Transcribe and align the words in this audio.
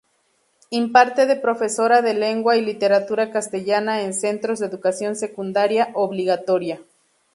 Imparte 0.71 1.27
de 1.27 1.35
profesora 1.35 2.01
de 2.01 2.15
lengua 2.15 2.57
y 2.57 2.65
literatura 2.65 3.29
castellana 3.29 4.01
en 4.01 4.15
centros 4.15 4.57
de 4.57 4.65
educación 4.65 5.15
secundaria 5.15 5.91
obligatoria. 5.93 6.81